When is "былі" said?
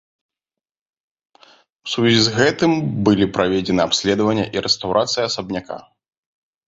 3.09-3.25